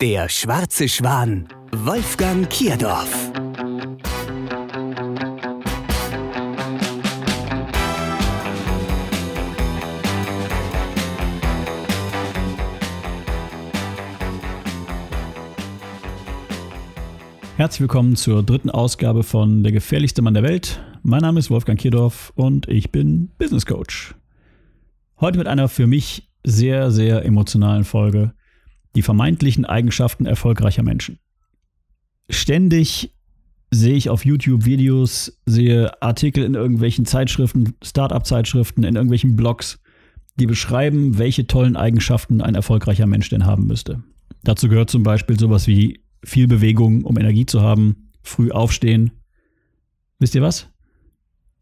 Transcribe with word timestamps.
der 0.00 0.28
schwarze 0.28 0.88
Schwan, 0.88 1.48
Wolfgang 1.72 2.48
Kierdorf. 2.48 3.32
Herzlich 17.56 17.80
willkommen 17.80 18.14
zur 18.14 18.44
dritten 18.44 18.70
Ausgabe 18.70 19.24
von 19.24 19.64
Der 19.64 19.72
gefährlichste 19.72 20.22
Mann 20.22 20.34
der 20.34 20.44
Welt. 20.44 20.80
Mein 21.02 21.22
Name 21.22 21.40
ist 21.40 21.50
Wolfgang 21.50 21.76
Kierdorf 21.76 22.32
und 22.36 22.68
ich 22.68 22.92
bin 22.92 23.32
Business 23.36 23.66
Coach. 23.66 24.14
Heute 25.18 25.38
mit 25.38 25.48
einer 25.48 25.68
für 25.68 25.88
mich 25.88 26.30
sehr, 26.44 26.92
sehr 26.92 27.24
emotionalen 27.24 27.82
Folge. 27.82 28.32
Die 28.94 29.02
vermeintlichen 29.02 29.64
Eigenschaften 29.64 30.26
erfolgreicher 30.26 30.82
Menschen. 30.82 31.18
Ständig 32.30 33.14
sehe 33.70 33.94
ich 33.94 34.10
auf 34.10 34.24
YouTube 34.24 34.64
Videos, 34.64 35.38
sehe 35.46 36.02
Artikel 36.02 36.44
in 36.44 36.54
irgendwelchen 36.54 37.04
Zeitschriften, 37.04 37.74
Startup-Zeitschriften, 37.82 38.84
in 38.84 38.94
irgendwelchen 38.94 39.36
Blogs, 39.36 39.78
die 40.36 40.46
beschreiben, 40.46 41.18
welche 41.18 41.46
tollen 41.46 41.76
Eigenschaften 41.76 42.40
ein 42.40 42.54
erfolgreicher 42.54 43.06
Mensch 43.06 43.28
denn 43.28 43.44
haben 43.44 43.66
müsste. 43.66 44.02
Dazu 44.44 44.68
gehört 44.68 44.90
zum 44.90 45.02
Beispiel 45.02 45.38
sowas 45.38 45.66
wie 45.66 46.02
viel 46.24 46.46
Bewegung, 46.46 47.04
um 47.04 47.18
Energie 47.18 47.46
zu 47.46 47.60
haben, 47.60 48.10
früh 48.22 48.50
aufstehen. 48.50 49.12
Wisst 50.18 50.34
ihr 50.34 50.42
was? 50.42 50.68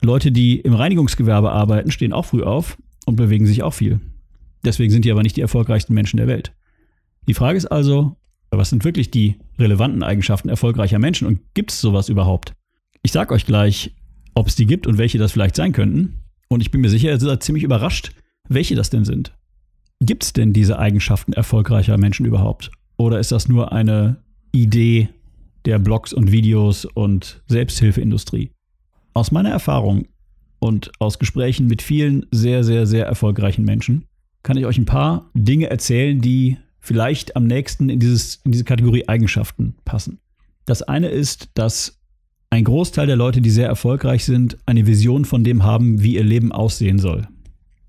Leute, 0.02 0.30
die 0.30 0.61
im 0.61 0.74
Reinigungsgewerbe 0.74 1.50
arbeiten, 1.50 1.90
stehen 1.90 2.12
auch 2.12 2.27
früh 2.27 2.42
auf 2.42 2.77
und 3.06 3.16
bewegen 3.16 3.46
sich 3.46 3.62
auch 3.62 3.72
viel. 3.72 4.00
Deswegen 4.64 4.92
sind 4.92 5.05
die 5.05 5.11
aber 5.11 5.22
nicht 5.22 5.36
die 5.36 5.40
erfolgreichsten 5.40 5.94
Menschen 5.94 6.18
der 6.18 6.27
Welt. 6.27 6.52
Die 7.28 7.34
Frage 7.34 7.58
ist 7.58 7.66
also, 7.66 8.16
was 8.50 8.70
sind 8.70 8.84
wirklich 8.84 9.10
die 9.10 9.36
relevanten 9.58 10.02
Eigenschaften 10.02 10.48
erfolgreicher 10.48 10.98
Menschen 10.98 11.27
und 11.27 11.41
gibt 11.55 11.72
es 11.72 11.80
sowas 11.80 12.08
überhaupt? 12.08 12.52
Ich 13.02 13.12
sage 13.12 13.34
euch 13.34 13.46
gleich, 13.46 13.94
ob 14.34 14.46
es 14.46 14.56
die 14.56 14.66
gibt 14.66 14.86
und 14.86 14.98
welche 14.98 15.18
das 15.18 15.33
vielleicht 15.33 15.56
sein 15.56 15.72
könnten. 15.72 16.22
Und 16.48 16.60
ich 16.60 16.70
bin 16.70 16.80
mir 16.80 16.91
sicher, 16.91 17.10
ihr 17.10 17.18
seid 17.18 17.42
ziemlich 17.42 17.64
überrascht, 17.64 18.12
welche 18.48 18.74
das 18.74 18.91
denn 18.91 19.05
sind. 19.05 19.33
Gibt 20.00 20.24
es 20.24 20.33
denn 20.33 20.52
diese 20.52 20.78
Eigenschaften 20.78 21.33
erfolgreicher 21.33 21.98
Menschen 21.98 22.27
überhaupt? 22.27 22.70
Oder 22.96 23.18
ist 23.18 23.33
das 23.33 23.48
nur 23.48 23.72
eine 23.72 24.18
Idee 24.52 25.08
der 25.66 25.78
Blogs 25.78 26.12
und 26.12 26.33
Videos 26.33 26.84
und 26.84 27.42
Selbsthilfeindustrie. 27.48 28.52
Aus 29.12 29.33
meiner 29.33 29.50
Erfahrung 29.50 30.06
und 30.61 30.92
aus 31.00 31.18
Gesprächen 31.18 31.66
mit 31.66 31.83
vielen 31.83 32.27
sehr, 32.30 32.64
sehr, 32.64 32.86
sehr 32.86 33.06
erfolgreichen 33.06 33.64
Menschen 33.64 34.06
kann 34.42 34.56
ich 34.56 34.64
euch 34.64 34.78
ein 34.78 34.86
paar 34.86 35.28
Dinge 35.34 35.68
erzählen, 35.68 36.20
die 36.20 36.56
vielleicht 36.87 37.34
am 37.34 37.48
nächsten 37.48 37.89
in, 37.89 37.98
dieses, 37.98 38.37
in 38.45 38.53
diese 38.53 38.62
Kategorie 38.62 39.09
Eigenschaften 39.09 39.75
passen. 39.84 40.20
Das 40.67 40.83
eine 40.83 41.09
ist, 41.09 41.51
dass 41.55 41.98
ein 42.51 42.63
Großteil 42.63 43.08
der 43.08 43.17
Leute, 43.17 43.41
die 43.41 43.51
sehr 43.51 43.67
erfolgreich 43.67 44.24
sind, 44.24 44.57
eine 44.67 44.86
Vision 44.86 45.25
von 45.25 45.42
dem 45.42 45.64
haben, 45.64 46.01
wie 46.02 46.14
ihr 46.14 46.23
Leben 46.23 46.52
aussehen 46.52 47.01
soll. 47.01 47.27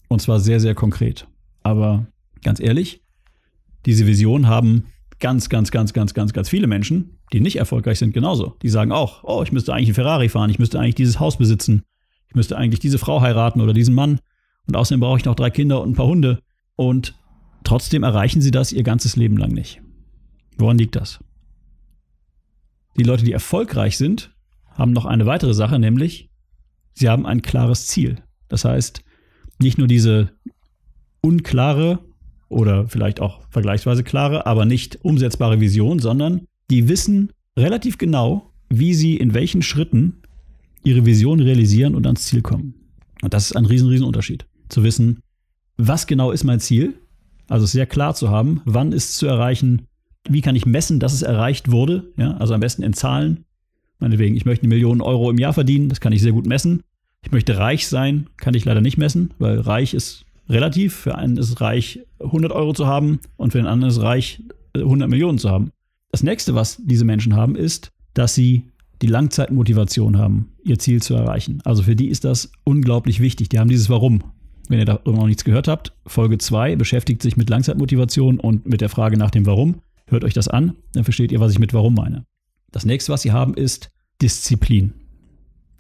Und 0.08 0.22
zwar 0.22 0.40
sehr, 0.40 0.60
sehr 0.60 0.74
konkret. 0.74 1.28
Aber 1.62 2.08
ganz 2.42 2.60
ehrlich, 2.60 3.04
diese 3.86 4.08
Vision 4.08 4.48
haben 4.48 4.86
ganz, 5.20 5.48
ganz, 5.50 5.70
ganz, 5.70 5.94
ganz, 5.94 6.16
ganz, 6.16 6.34
ganz 6.34 6.50
viele 6.50 6.66
Menschen, 6.66 7.20
die 7.34 7.40
nicht 7.40 7.58
erfolgreich 7.58 8.00
sind, 8.00 8.16
genauso. 8.16 8.56
Die 8.64 8.70
sagen 8.70 8.92
auch, 8.92 9.24
oh, 9.24 9.44
ich 9.44 9.52
müsste 9.52 9.74
eigentlich 9.74 9.90
einen 9.90 9.96
Ferrari 9.96 10.30
fahren, 10.30 10.50
ich 10.50 10.60
müsste 10.60 10.80
eigentlich 10.80 10.96
dieses 10.96 11.20
Haus 11.20 11.38
besitzen, 11.38 11.84
ich 12.30 12.36
müsste 12.36 12.58
eigentlich 12.58 12.80
diese 12.80 12.98
Frau 12.98 13.22
heiraten 13.22 13.62
oder 13.62 13.74
diesen 13.74 13.94
Mann. 13.94 14.20
Und 14.66 14.76
außerdem 14.76 15.02
brauche 15.02 15.20
ich 15.20 15.26
noch 15.26 15.36
drei 15.36 15.52
Kinder 15.52 15.82
und 15.82 15.92
ein 15.92 15.96
paar 15.96 16.08
Hunde. 16.08 16.40
Und 16.76 17.14
trotzdem 17.68 18.04
erreichen 18.04 18.42
sie 18.42 18.52
das 18.52 18.72
ihr 18.72 18.84
ganzes 18.84 19.18
Leben 19.18 19.38
lang 19.38 19.52
nicht. 19.52 19.82
Woran 20.58 20.78
liegt 20.78 20.96
das? 20.96 21.20
Die 22.98 23.04
Leute, 23.04 23.26
die 23.26 23.34
erfolgreich 23.34 23.98
sind, 23.98 24.34
haben 24.72 24.94
noch 24.94 25.06
eine 25.06 25.26
weitere 25.26 25.54
Sache, 25.54 25.78
nämlich 25.78 26.30
sie 26.94 27.10
haben 27.10 27.26
ein 27.26 27.42
klares 27.42 27.88
Ziel. 27.88 28.24
Das 28.48 28.64
heißt, 28.64 29.02
nicht 29.60 29.78
nur 29.78 29.88
diese 29.88 30.32
unklare 31.22 32.00
oder 32.48 32.88
vielleicht 32.88 33.20
auch 33.20 33.42
vergleichsweise 33.50 34.04
klare, 34.04 34.46
aber 34.46 34.66
nicht 34.66 35.04
umsetzbare 35.04 35.60
Vision, 35.60 36.00
sondern 36.00 36.48
die 36.70 36.88
wissen 36.88 37.34
relativ 37.58 37.98
genau, 37.98 38.54
wie 38.70 38.94
sie 38.94 39.18
in 39.18 39.34
welchen 39.34 39.62
Schritten 39.62 40.22
ihre 40.84 41.06
Vision 41.06 41.42
realisieren 41.42 41.96
und 41.96 42.06
ans 42.06 42.26
Ziel 42.26 42.42
kommen. 42.42 42.76
Und 43.22 43.34
das 43.34 43.48
ist 43.48 43.56
ein 43.58 43.66
riesen, 43.66 43.90
riesen 43.90 44.06
Unterschied. 44.06 44.46
Zu 44.70 44.84
wissen, 44.84 45.20
was 45.76 46.08
genau 46.08 46.32
ist 46.32 46.46
mein 46.46 46.62
Ziel, 46.62 46.96
also 47.48 47.66
sehr 47.66 47.86
klar 47.86 48.16
zu 48.16 48.30
haben, 48.30 48.62
wann 48.66 48.92
ist 48.92 49.18
zu 49.18 49.28
erreichen, 49.28 49.88
wie 50.28 50.42
kann 50.42 50.56
ich 50.56 50.66
messen, 50.66 51.00
dass 51.00 51.14
es 51.14 51.22
erreicht 51.22 51.72
wurde, 51.72 52.12
ja, 52.18 52.36
also 52.38 52.54
am 52.54 52.60
besten 52.60 52.84
in 52.84 52.94
Zahlen. 52.94 53.46
Meinetwegen, 54.00 54.36
ich 54.36 54.46
möchte 54.46 54.64
eine 54.64 54.70
Million 54.70 55.02
Euro 55.02 55.30
im 55.32 55.40
Jahr 55.40 55.54
verdienen, 55.54 55.90
das 55.90 56.02
kann 56.02 56.14
ich 56.14 56.22
sehr 56.22 56.34
gut 56.34 56.46
messen. 56.46 56.84
Ich 57.24 57.32
möchte 57.32 57.58
reich 57.58 57.88
sein, 57.88 58.28
kann 58.38 58.54
ich 58.54 58.66
leider 58.66 58.82
nicht 58.82 58.98
messen, 58.98 59.34
weil 59.40 59.60
reich 59.60 59.94
ist 59.94 60.26
relativ. 60.50 60.96
Für 60.96 61.16
einen 61.16 61.38
ist 61.38 61.62
reich, 61.62 62.02
100 62.20 62.52
Euro 62.52 62.74
zu 62.74 62.88
haben 62.88 63.20
und 63.38 63.52
für 63.52 63.58
den 63.58 63.68
anderen 63.68 63.92
ist 63.92 64.02
reich, 64.02 64.44
100 64.76 65.10
Millionen 65.10 65.40
zu 65.40 65.50
haben. 65.50 65.72
Das 66.12 66.24
nächste, 66.24 66.56
was 66.56 66.82
diese 66.84 67.06
Menschen 67.06 67.36
haben, 67.36 67.56
ist, 67.56 67.92
dass 68.14 68.36
sie 68.36 68.72
die 69.02 69.08
Langzeitmotivation 69.08 70.18
haben, 70.18 70.54
ihr 70.64 70.80
Ziel 70.80 71.02
zu 71.02 71.14
erreichen. 71.14 71.62
Also 71.64 71.84
für 71.84 71.96
die 71.96 72.08
ist 72.08 72.24
das 72.24 72.52
unglaublich 72.64 73.20
wichtig. 73.20 73.50
Die 73.50 73.60
haben 73.60 73.70
dieses 73.70 73.90
Warum. 73.90 74.24
Wenn 74.68 74.80
ihr 74.80 74.86
darüber 74.86 75.18
noch 75.18 75.28
nichts 75.28 75.46
gehört 75.46 75.68
habt, 75.68 75.94
Folge 76.06 76.38
2 76.38 76.76
beschäftigt 76.76 77.22
sich 77.22 77.38
mit 77.38 77.50
Langzeitmotivation 77.50 78.40
und 78.40 78.68
mit 78.68 78.82
der 78.82 78.90
Frage 78.90 79.18
nach 79.18 79.32
dem 79.32 79.46
Warum. 79.46 79.82
Hört 80.08 80.24
euch 80.24 80.34
das 80.34 80.48
an, 80.48 80.76
dann 80.94 81.04
versteht 81.04 81.32
ihr, 81.32 81.40
was 81.40 81.52
ich 81.52 81.60
mit 81.60 81.74
Warum 81.74 81.94
meine. 81.94 82.26
Das 82.72 82.86
nächste, 82.86 83.12
was 83.12 83.22
sie 83.22 83.32
haben, 83.32 83.54
ist 83.54 83.90
Disziplin. 84.22 84.94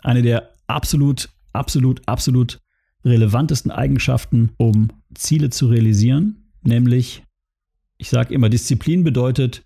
Eine 0.03 0.21
der 0.21 0.51
absolut, 0.67 1.29
absolut, 1.53 2.01
absolut 2.07 2.59
relevantesten 3.03 3.71
Eigenschaften, 3.71 4.51
um 4.57 4.89
Ziele 5.13 5.49
zu 5.49 5.67
realisieren, 5.67 6.49
nämlich, 6.63 7.23
ich 7.97 8.09
sage 8.09 8.33
immer, 8.33 8.49
Disziplin 8.49 9.03
bedeutet, 9.03 9.63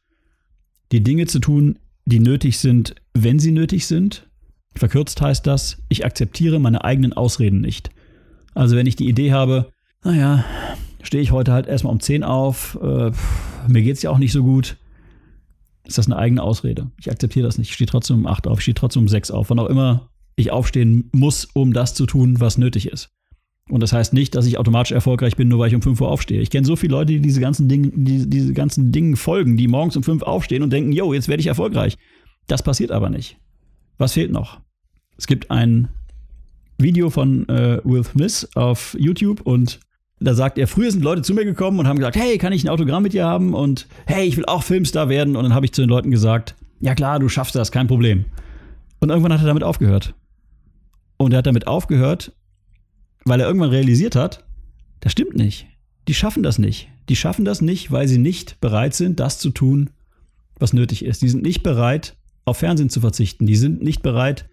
die 0.91 1.03
Dinge 1.03 1.25
zu 1.25 1.39
tun, 1.39 1.79
die 2.05 2.19
nötig 2.19 2.59
sind, 2.59 2.95
wenn 3.13 3.39
sie 3.39 3.51
nötig 3.51 3.87
sind. 3.87 4.29
Verkürzt 4.75 5.21
heißt 5.21 5.45
das, 5.45 5.81
ich 5.89 6.05
akzeptiere 6.05 6.59
meine 6.59 6.83
eigenen 6.83 7.13
Ausreden 7.13 7.61
nicht. 7.61 7.91
Also 8.53 8.75
wenn 8.75 8.85
ich 8.85 8.95
die 8.95 9.07
Idee 9.07 9.31
habe, 9.31 9.71
naja, 10.03 10.43
stehe 11.03 11.23
ich 11.23 11.31
heute 11.31 11.53
halt 11.53 11.67
erstmal 11.67 11.93
um 11.93 11.99
10 11.99 12.23
auf, 12.23 12.77
äh, 12.81 13.11
mir 13.67 13.81
geht 13.81 13.97
es 13.97 14.01
ja 14.01 14.09
auch 14.09 14.17
nicht 14.17 14.31
so 14.31 14.43
gut, 14.43 14.77
ist 15.85 15.97
das 15.97 16.07
eine 16.07 16.17
eigene 16.17 16.43
Ausrede. 16.43 16.91
Ich 16.99 17.09
akzeptiere 17.09 17.45
das 17.45 17.57
nicht. 17.57 17.69
Ich 17.69 17.75
stehe 17.75 17.87
trotzdem 17.87 18.17
um 18.17 18.27
8 18.27 18.47
auf, 18.47 18.59
ich 18.59 18.63
stehe 18.63 18.75
trotzdem 18.75 19.03
um 19.03 19.07
6 19.07 19.31
auf, 19.31 19.49
wann 19.49 19.59
auch 19.59 19.67
immer 19.69 20.09
ich 20.35 20.51
aufstehen 20.51 21.09
muss, 21.11 21.45
um 21.45 21.73
das 21.73 21.93
zu 21.93 22.05
tun, 22.05 22.39
was 22.39 22.57
nötig 22.57 22.87
ist. 22.87 23.09
Und 23.69 23.81
das 23.81 23.93
heißt 23.93 24.13
nicht, 24.13 24.35
dass 24.35 24.45
ich 24.45 24.57
automatisch 24.57 24.91
erfolgreich 24.91 25.35
bin, 25.35 25.47
nur 25.47 25.59
weil 25.59 25.69
ich 25.69 25.75
um 25.75 25.81
5 25.81 26.01
Uhr 26.01 26.09
aufstehe. 26.09 26.41
Ich 26.41 26.49
kenne 26.49 26.65
so 26.65 26.75
viele 26.75 26.91
Leute, 26.91 27.13
die 27.13 27.21
diese 27.21 27.39
ganzen 27.39 27.69
Dinge, 27.69 27.91
die, 27.93 28.29
diese 28.29 28.53
ganzen 28.53 28.91
Dingen 28.91 29.15
folgen, 29.15 29.55
die 29.55 29.67
morgens 29.67 29.95
um 29.95 30.03
5 30.03 30.23
aufstehen 30.23 30.63
und 30.63 30.71
denken, 30.71 30.91
yo, 30.91 31.13
jetzt 31.13 31.27
werde 31.27 31.41
ich 31.41 31.47
erfolgreich. 31.47 31.97
Das 32.47 32.63
passiert 32.63 32.91
aber 32.91 33.09
nicht. 33.09 33.37
Was 33.97 34.13
fehlt 34.13 34.31
noch? 34.31 34.59
Es 35.17 35.27
gibt 35.27 35.51
ein 35.51 35.89
Video 36.83 37.09
von 37.09 37.47
äh, 37.49 37.79
Will 37.83 38.03
Smith 38.03 38.47
auf 38.55 38.95
YouTube 38.99 39.41
und 39.41 39.79
da 40.21 40.35
sagt 40.35 40.59
er, 40.59 40.67
früher 40.67 40.91
sind 40.91 41.03
Leute 41.03 41.23
zu 41.23 41.33
mir 41.33 41.45
gekommen 41.45 41.79
und 41.79 41.87
haben 41.87 41.97
gesagt, 41.97 42.15
hey, 42.15 42.37
kann 42.37 42.53
ich 42.53 42.63
ein 42.63 42.69
Autogramm 42.69 43.03
mit 43.03 43.13
dir 43.13 43.25
haben? 43.25 43.55
Und 43.55 43.87
hey, 44.05 44.27
ich 44.27 44.37
will 44.37 44.45
auch 44.45 44.61
Filmstar 44.61 45.09
werden. 45.09 45.35
Und 45.35 45.43
dann 45.43 45.55
habe 45.55 45.65
ich 45.65 45.71
zu 45.71 45.81
den 45.81 45.89
Leuten 45.89 46.11
gesagt, 46.11 46.55
ja 46.79 46.93
klar, 46.93 47.19
du 47.19 47.27
schaffst 47.27 47.55
das, 47.55 47.71
kein 47.71 47.87
Problem. 47.87 48.25
Und 48.99 49.09
irgendwann 49.09 49.33
hat 49.33 49.41
er 49.41 49.47
damit 49.47 49.63
aufgehört. 49.63 50.13
Und 51.17 51.33
er 51.33 51.39
hat 51.39 51.47
damit 51.47 51.65
aufgehört, 51.65 52.33
weil 53.25 53.39
er 53.39 53.47
irgendwann 53.47 53.71
realisiert 53.71 54.15
hat, 54.15 54.45
das 54.99 55.11
stimmt 55.11 55.35
nicht. 55.35 55.67
Die 56.07 56.13
schaffen 56.13 56.43
das 56.43 56.59
nicht. 56.59 56.89
Die 57.09 57.15
schaffen 57.15 57.43
das 57.43 57.61
nicht, 57.61 57.91
weil 57.91 58.07
sie 58.07 58.19
nicht 58.19 58.61
bereit 58.61 58.93
sind, 58.93 59.19
das 59.19 59.39
zu 59.39 59.49
tun, 59.49 59.89
was 60.59 60.73
nötig 60.73 61.03
ist. 61.03 61.23
Die 61.23 61.29
sind 61.29 61.41
nicht 61.41 61.63
bereit, 61.63 62.15
auf 62.45 62.57
Fernsehen 62.57 62.91
zu 62.91 63.01
verzichten. 63.01 63.47
Die 63.47 63.55
sind 63.55 63.81
nicht 63.81 64.03
bereit, 64.03 64.49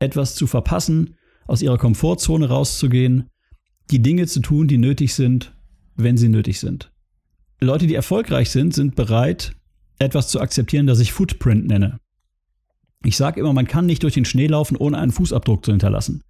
etwas 0.00 0.34
zu 0.34 0.48
verpassen, 0.48 1.16
aus 1.46 1.62
ihrer 1.62 1.78
Komfortzone 1.78 2.48
rauszugehen, 2.48 3.28
die 3.90 4.02
Dinge 4.02 4.26
zu 4.26 4.40
tun, 4.40 4.68
die 4.68 4.78
nötig 4.78 5.14
sind, 5.14 5.54
wenn 5.96 6.16
sie 6.16 6.28
nötig 6.28 6.60
sind. 6.60 6.90
Leute, 7.60 7.86
die 7.86 7.94
erfolgreich 7.94 8.50
sind, 8.50 8.74
sind 8.74 8.96
bereit, 8.96 9.54
etwas 9.98 10.28
zu 10.28 10.40
akzeptieren, 10.40 10.86
das 10.86 11.00
ich 11.00 11.12
Footprint 11.12 11.66
nenne. 11.66 11.98
Ich 13.04 13.16
sage 13.16 13.40
immer, 13.40 13.52
man 13.52 13.66
kann 13.66 13.86
nicht 13.86 14.02
durch 14.02 14.14
den 14.14 14.24
Schnee 14.24 14.46
laufen, 14.46 14.76
ohne 14.76 14.98
einen 14.98 15.12
Fußabdruck 15.12 15.64
zu 15.64 15.72
hinterlassen. 15.72 16.22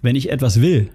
Wenn 0.00 0.16
ich 0.16 0.30
etwas 0.30 0.60
will, 0.60 0.90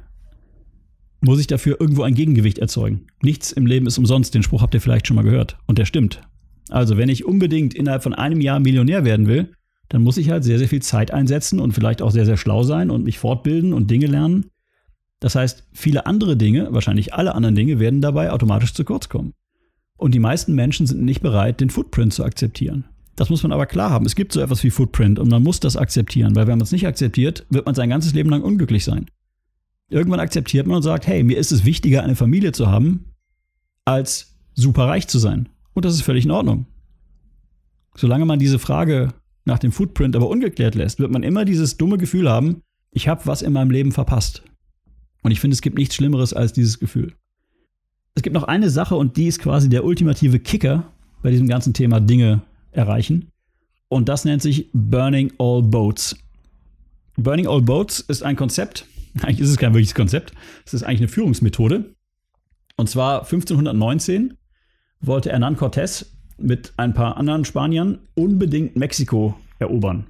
muss 1.21 1.39
ich 1.39 1.47
dafür 1.47 1.77
irgendwo 1.79 2.03
ein 2.03 2.13
Gegengewicht 2.13 2.59
erzeugen. 2.59 3.07
Nichts 3.21 3.51
im 3.51 3.65
Leben 3.65 3.87
ist 3.87 3.97
umsonst, 3.97 4.33
den 4.33 4.43
Spruch 4.43 4.61
habt 4.61 4.73
ihr 4.73 4.81
vielleicht 4.81 5.07
schon 5.07 5.15
mal 5.15 5.23
gehört. 5.23 5.57
Und 5.65 5.77
der 5.77 5.85
stimmt. 5.85 6.21
Also, 6.69 6.97
wenn 6.97 7.09
ich 7.09 7.25
unbedingt 7.25 7.73
innerhalb 7.73 8.03
von 8.03 8.13
einem 8.13 8.41
Jahr 8.41 8.59
Millionär 8.59 9.03
werden 9.03 9.27
will, 9.27 9.51
dann 9.89 10.03
muss 10.03 10.17
ich 10.17 10.29
halt 10.29 10.43
sehr, 10.43 10.59
sehr 10.59 10.69
viel 10.69 10.81
Zeit 10.81 11.11
einsetzen 11.11 11.59
und 11.59 11.73
vielleicht 11.73 12.01
auch 12.01 12.11
sehr, 12.11 12.25
sehr 12.25 12.37
schlau 12.37 12.63
sein 12.63 12.91
und 12.91 13.03
mich 13.03 13.19
fortbilden 13.19 13.73
und 13.73 13.91
Dinge 13.91 14.05
lernen. 14.05 14.45
Das 15.19 15.35
heißt, 15.35 15.67
viele 15.73 16.05
andere 16.05 16.37
Dinge, 16.37 16.67
wahrscheinlich 16.71 17.13
alle 17.13 17.35
anderen 17.35 17.55
Dinge, 17.55 17.79
werden 17.79 17.99
dabei 17.99 18.31
automatisch 18.31 18.73
zu 18.73 18.85
kurz 18.85 19.09
kommen. 19.09 19.33
Und 19.97 20.13
die 20.13 20.19
meisten 20.19 20.55
Menschen 20.55 20.87
sind 20.87 21.01
nicht 21.01 21.21
bereit, 21.21 21.59
den 21.59 21.69
Footprint 21.69 22.13
zu 22.13 22.23
akzeptieren. 22.23 22.85
Das 23.17 23.29
muss 23.29 23.43
man 23.43 23.51
aber 23.51 23.65
klar 23.65 23.89
haben. 23.89 24.05
Es 24.05 24.15
gibt 24.15 24.31
so 24.31 24.39
etwas 24.39 24.63
wie 24.63 24.69
Footprint 24.69 25.19
und 25.19 25.27
man 25.27 25.43
muss 25.43 25.59
das 25.59 25.75
akzeptieren, 25.75 26.35
weil 26.35 26.47
wenn 26.47 26.57
man 26.57 26.63
es 26.63 26.71
nicht 26.71 26.87
akzeptiert, 26.87 27.45
wird 27.49 27.65
man 27.65 27.75
sein 27.75 27.89
ganzes 27.89 28.13
Leben 28.13 28.29
lang 28.29 28.43
unglücklich 28.43 28.85
sein. 28.85 29.07
Irgendwann 29.89 30.21
akzeptiert 30.21 30.67
man 30.67 30.77
und 30.77 30.83
sagt, 30.83 31.05
hey, 31.05 31.23
mir 31.23 31.37
ist 31.37 31.51
es 31.51 31.65
wichtiger, 31.65 32.03
eine 32.03 32.15
Familie 32.15 32.53
zu 32.53 32.67
haben, 32.67 33.05
als 33.83 34.37
super 34.53 34.85
reich 34.85 35.07
zu 35.07 35.19
sein. 35.19 35.49
Und 35.73 35.83
das 35.83 35.95
ist 35.95 36.03
völlig 36.03 36.23
in 36.23 36.31
Ordnung. 36.31 36.67
Solange 37.95 38.23
man 38.23 38.39
diese 38.39 38.59
Frage 38.59 39.09
nach 39.49 39.59
dem 39.59 39.71
Footprint 39.71 40.15
aber 40.15 40.29
ungeklärt 40.29 40.75
lässt, 40.75 40.99
wird 40.99 41.11
man 41.11 41.23
immer 41.23 41.43
dieses 41.43 41.75
dumme 41.77 41.97
Gefühl 41.97 42.29
haben, 42.29 42.61
ich 42.91 43.07
habe 43.07 43.25
was 43.25 43.41
in 43.41 43.51
meinem 43.51 43.71
Leben 43.71 43.91
verpasst. 43.91 44.43
Und 45.21 45.31
ich 45.31 45.39
finde, 45.39 45.53
es 45.53 45.61
gibt 45.61 45.77
nichts 45.77 45.95
Schlimmeres 45.95 46.33
als 46.33 46.53
dieses 46.53 46.79
Gefühl. 46.79 47.13
Es 48.15 48.23
gibt 48.23 48.33
noch 48.33 48.43
eine 48.43 48.69
Sache 48.69 48.95
und 48.95 49.17
die 49.17 49.27
ist 49.27 49.39
quasi 49.39 49.69
der 49.69 49.83
ultimative 49.83 50.39
Kicker 50.39 50.91
bei 51.21 51.31
diesem 51.31 51.47
ganzen 51.47 51.73
Thema 51.73 51.99
Dinge 51.99 52.41
erreichen. 52.71 53.31
Und 53.89 54.07
das 54.07 54.23
nennt 54.23 54.41
sich 54.41 54.69
Burning 54.73 55.33
All 55.39 55.63
Boats. 55.63 56.15
Burning 57.17 57.47
All 57.47 57.61
Boats 57.61 57.99
ist 57.99 58.23
ein 58.23 58.35
Konzept, 58.35 58.85
eigentlich 59.21 59.41
ist 59.41 59.49
es 59.49 59.57
kein 59.57 59.73
wirkliches 59.73 59.95
Konzept, 59.95 60.33
es 60.65 60.73
ist 60.73 60.83
eigentlich 60.83 61.01
eine 61.01 61.07
Führungsmethode. 61.09 61.95
Und 62.77 62.89
zwar 62.89 63.23
1519 63.23 64.37
wollte 65.01 65.33
Hernán 65.33 65.57
Cortés 65.57 66.05
mit 66.41 66.73
ein 66.77 66.93
paar 66.93 67.17
anderen 67.17 67.45
Spaniern 67.45 67.99
unbedingt 68.15 68.75
Mexiko 68.75 69.35
erobern. 69.59 70.07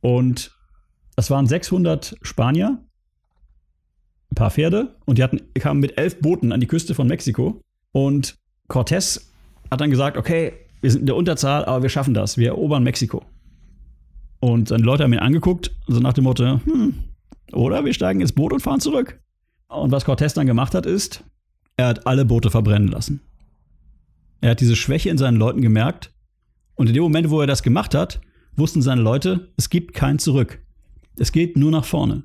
Und 0.00 0.56
das 1.16 1.30
waren 1.30 1.46
600 1.46 2.16
Spanier, 2.22 2.78
ein 4.30 4.34
paar 4.34 4.50
Pferde 4.50 4.96
und 5.06 5.18
die 5.18 5.22
hatten, 5.22 5.40
kamen 5.54 5.80
mit 5.80 5.98
elf 5.98 6.20
Booten 6.20 6.52
an 6.52 6.60
die 6.60 6.66
Küste 6.66 6.94
von 6.94 7.06
Mexiko. 7.06 7.60
Und 7.92 8.36
Cortés 8.68 9.26
hat 9.70 9.80
dann 9.80 9.90
gesagt, 9.90 10.16
okay, 10.16 10.52
wir 10.80 10.90
sind 10.90 11.00
in 11.00 11.06
der 11.06 11.16
Unterzahl, 11.16 11.64
aber 11.64 11.82
wir 11.82 11.90
schaffen 11.90 12.14
das, 12.14 12.38
wir 12.38 12.48
erobern 12.48 12.82
Mexiko. 12.82 13.24
Und 14.40 14.68
seine 14.68 14.84
Leute 14.84 15.04
haben 15.04 15.12
ihn 15.12 15.18
angeguckt, 15.18 15.70
so 15.86 16.00
nach 16.00 16.14
dem 16.14 16.24
Motto, 16.24 16.60
hm, 16.64 16.94
oder 17.52 17.84
wir 17.84 17.92
steigen 17.92 18.20
ins 18.20 18.32
Boot 18.32 18.52
und 18.52 18.60
fahren 18.60 18.80
zurück. 18.80 19.20
Und 19.68 19.92
was 19.92 20.06
Cortés 20.06 20.34
dann 20.34 20.46
gemacht 20.46 20.74
hat, 20.74 20.86
ist, 20.86 21.24
er 21.76 21.88
hat 21.88 22.06
alle 22.06 22.24
Boote 22.24 22.50
verbrennen 22.50 22.88
lassen. 22.88 23.20
Er 24.40 24.50
hat 24.50 24.60
diese 24.60 24.76
Schwäche 24.76 25.10
in 25.10 25.18
seinen 25.18 25.36
Leuten 25.36 25.60
gemerkt. 25.60 26.12
Und 26.74 26.88
in 26.88 26.94
dem 26.94 27.02
Moment, 27.02 27.30
wo 27.30 27.40
er 27.40 27.46
das 27.46 27.62
gemacht 27.62 27.94
hat, 27.94 28.20
wussten 28.56 28.82
seine 28.82 29.02
Leute, 29.02 29.52
es 29.56 29.70
gibt 29.70 29.94
kein 29.94 30.18
Zurück. 30.18 30.64
Es 31.16 31.32
geht 31.32 31.56
nur 31.56 31.70
nach 31.70 31.84
vorne. 31.84 32.24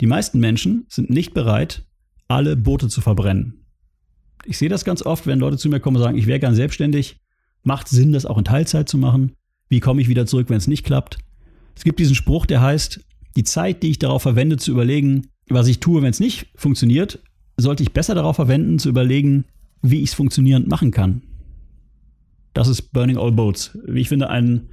Die 0.00 0.06
meisten 0.06 0.38
Menschen 0.38 0.86
sind 0.88 1.10
nicht 1.10 1.34
bereit, 1.34 1.86
alle 2.28 2.56
Boote 2.56 2.88
zu 2.88 3.00
verbrennen. 3.00 3.64
Ich 4.44 4.58
sehe 4.58 4.68
das 4.68 4.84
ganz 4.84 5.02
oft, 5.02 5.26
wenn 5.26 5.38
Leute 5.38 5.56
zu 5.56 5.68
mir 5.68 5.80
kommen 5.80 5.96
und 5.96 6.02
sagen, 6.02 6.18
ich 6.18 6.26
wäre 6.26 6.38
gern 6.38 6.54
selbstständig. 6.54 7.20
Macht 7.62 7.88
Sinn, 7.88 8.12
das 8.12 8.26
auch 8.26 8.38
in 8.38 8.44
Teilzeit 8.44 8.88
zu 8.88 8.98
machen? 8.98 9.32
Wie 9.68 9.80
komme 9.80 10.00
ich 10.00 10.08
wieder 10.08 10.26
zurück, 10.26 10.48
wenn 10.48 10.56
es 10.56 10.68
nicht 10.68 10.84
klappt? 10.84 11.18
Es 11.74 11.84
gibt 11.84 11.98
diesen 11.98 12.14
Spruch, 12.14 12.46
der 12.46 12.60
heißt, 12.60 13.00
die 13.36 13.44
Zeit, 13.44 13.82
die 13.82 13.90
ich 13.90 13.98
darauf 13.98 14.22
verwende, 14.22 14.56
zu 14.56 14.70
überlegen, 14.70 15.28
was 15.48 15.68
ich 15.68 15.80
tue, 15.80 16.02
wenn 16.02 16.10
es 16.10 16.20
nicht 16.20 16.46
funktioniert, 16.54 17.22
sollte 17.56 17.82
ich 17.82 17.92
besser 17.92 18.14
darauf 18.14 18.36
verwenden, 18.36 18.78
zu 18.78 18.88
überlegen, 18.88 19.44
wie 19.82 20.02
ich 20.02 20.10
es 20.10 20.14
funktionierend 20.14 20.68
machen 20.68 20.90
kann. 20.90 21.22
Das 22.58 22.66
ist 22.66 22.90
Burning 22.90 23.18
All 23.18 23.30
Boats. 23.30 23.78
Wie 23.86 24.00
ich 24.00 24.08
finde, 24.08 24.30
ein 24.30 24.70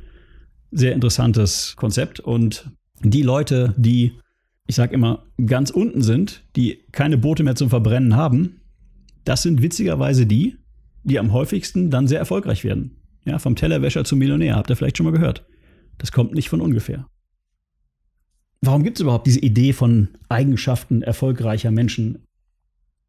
sehr 0.71 0.93
interessantes 0.93 1.75
Konzept. 1.75 2.19
Und 2.19 2.71
die 3.01 3.21
Leute, 3.21 3.75
die, 3.77 4.13
ich 4.65 4.73
sage 4.73 4.95
immer, 4.95 5.27
ganz 5.45 5.69
unten 5.69 6.01
sind, 6.01 6.43
die 6.55 6.79
keine 6.91 7.19
Boote 7.19 7.43
mehr 7.43 7.53
zum 7.53 7.69
Verbrennen 7.69 8.15
haben, 8.15 8.59
das 9.23 9.43
sind 9.43 9.61
witzigerweise 9.61 10.25
die, 10.25 10.57
die 11.03 11.19
am 11.19 11.31
häufigsten 11.31 11.91
dann 11.91 12.07
sehr 12.07 12.17
erfolgreich 12.17 12.63
werden. 12.63 13.03
Ja, 13.23 13.37
vom 13.37 13.55
Tellerwäscher 13.55 14.03
zum 14.03 14.17
Millionär, 14.17 14.55
habt 14.55 14.71
ihr 14.71 14.75
vielleicht 14.75 14.97
schon 14.97 15.03
mal 15.03 15.13
gehört. 15.13 15.45
Das 15.99 16.11
kommt 16.11 16.33
nicht 16.33 16.49
von 16.49 16.61
ungefähr. 16.61 17.05
Warum 18.61 18.81
gibt 18.81 18.97
es 18.97 19.01
überhaupt 19.03 19.27
diese 19.27 19.41
Idee 19.41 19.73
von 19.73 20.07
Eigenschaften 20.27 21.03
erfolgreicher 21.03 21.69
Menschen? 21.69 22.25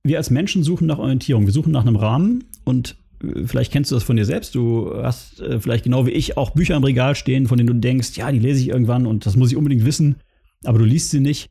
Wir 0.03 0.19
als 0.19 0.29
Menschen 0.29 0.63
suchen 0.63 0.87
nach 0.87 0.99
Orientierung. 0.99 1.47
Wir 1.47 1.55
suchen 1.55 1.73
nach 1.73 1.87
einem 1.87 1.97
Rahmen 1.97 2.45
und 2.65 2.99
vielleicht 3.45 3.73
kennst 3.73 3.91
du 3.91 3.95
das 3.95 4.05
von 4.05 4.17
dir 4.17 4.25
selbst. 4.25 4.55
Du 4.55 4.93
hast 5.03 5.41
äh, 5.41 5.61
vielleicht 5.61 5.85
genau 5.85 6.07
wie 6.07 6.11
ich 6.11 6.37
auch 6.37 6.51
Bücher 6.51 6.77
im 6.77 6.85
Regal 6.85 7.15
stehen, 7.15 7.47
von 7.47 7.59
denen 7.59 7.69
du 7.69 7.75
denkst, 7.75 8.17
ja, 8.17 8.31
die 8.31 8.39
lese 8.39 8.61
ich 8.61 8.69
irgendwann 8.69 9.07
und 9.07 9.27
das 9.27 9.37
muss 9.37 9.51
ich 9.51 9.57
unbedingt 9.57 9.85
wissen, 9.85 10.17
aber 10.65 10.79
du 10.79 10.85
liest 10.85 11.11
sie 11.11 11.21
nicht. 11.21 11.51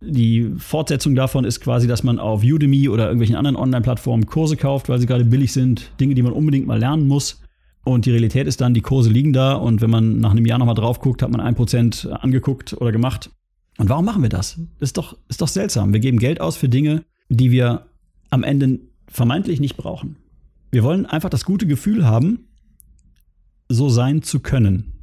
Die 0.00 0.50
Fortsetzung 0.58 1.14
davon 1.14 1.44
ist 1.44 1.60
quasi, 1.60 1.86
dass 1.86 2.02
man 2.02 2.18
auf 2.18 2.42
Udemy 2.42 2.88
oder 2.88 3.04
irgendwelchen 3.04 3.36
anderen 3.36 3.56
Online-Plattformen 3.56 4.26
Kurse 4.26 4.56
kauft, 4.56 4.88
weil 4.88 4.98
sie 4.98 5.06
gerade 5.06 5.24
billig 5.24 5.52
sind, 5.52 5.92
Dinge, 6.00 6.14
die 6.14 6.22
man 6.22 6.32
unbedingt 6.32 6.66
mal 6.66 6.78
lernen 6.78 7.06
muss. 7.06 7.40
Und 7.84 8.06
die 8.06 8.10
Realität 8.10 8.46
ist 8.46 8.60
dann, 8.60 8.74
die 8.74 8.80
Kurse 8.80 9.10
liegen 9.10 9.32
da 9.32 9.54
und 9.54 9.80
wenn 9.80 9.90
man 9.90 10.18
nach 10.18 10.32
einem 10.32 10.46
Jahr 10.46 10.58
nochmal 10.58 10.74
drauf 10.74 11.00
guckt, 11.00 11.22
hat 11.22 11.30
man 11.30 11.40
ein 11.40 11.54
Prozent 11.54 12.08
angeguckt 12.10 12.74
oder 12.74 12.92
gemacht. 12.92 13.30
Und 13.78 13.88
warum 13.88 14.04
machen 14.04 14.22
wir 14.22 14.28
das? 14.28 14.60
Ist 14.80 14.98
doch, 14.98 15.16
ist 15.28 15.40
doch 15.40 15.48
seltsam. 15.48 15.92
Wir 15.92 16.00
geben 16.00 16.18
Geld 16.18 16.40
aus 16.40 16.56
für 16.56 16.68
Dinge, 16.68 17.04
die 17.28 17.50
wir 17.50 17.86
am 18.30 18.42
Ende 18.42 18.80
vermeintlich 19.08 19.60
nicht 19.60 19.76
brauchen. 19.76 20.16
Wir 20.72 20.82
wollen 20.82 21.04
einfach 21.04 21.28
das 21.28 21.44
gute 21.44 21.66
Gefühl 21.66 22.06
haben, 22.06 22.48
so 23.68 23.90
sein 23.90 24.22
zu 24.22 24.40
können. 24.40 24.94